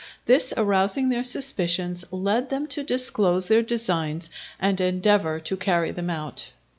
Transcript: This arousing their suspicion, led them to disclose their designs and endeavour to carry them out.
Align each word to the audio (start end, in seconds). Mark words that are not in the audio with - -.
This 0.25 0.51
arousing 0.57 1.09
their 1.09 1.23
suspicion, 1.23 1.95
led 2.09 2.49
them 2.49 2.65
to 2.65 2.81
disclose 2.81 3.47
their 3.47 3.61
designs 3.61 4.31
and 4.59 4.81
endeavour 4.81 5.39
to 5.41 5.55
carry 5.55 5.91
them 5.91 6.09
out. 6.09 6.49